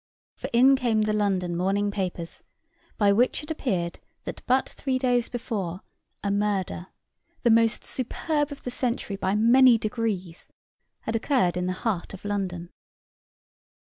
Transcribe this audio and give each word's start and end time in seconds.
For 0.33 0.49
in 0.51 0.75
came 0.75 1.03
the 1.03 1.13
London 1.13 1.55
morning 1.55 1.91
papers, 1.91 2.41
by 2.97 3.13
which 3.13 3.43
it 3.43 3.51
appeared 3.51 3.99
that 4.23 4.41
but 4.47 4.67
three 4.67 4.97
days 4.97 5.29
before 5.29 5.81
a 6.23 6.31
murder, 6.31 6.87
the 7.43 7.51
most 7.51 7.83
superb 7.85 8.51
of 8.51 8.63
the 8.63 8.71
century 8.71 9.15
by 9.15 9.35
many 9.35 9.77
degrees 9.77 10.47
had 11.01 11.15
occurred 11.15 11.55
in 11.55 11.67
the 11.67 11.73
heart 11.85 12.15
of 12.15 12.25
London. 12.25 12.71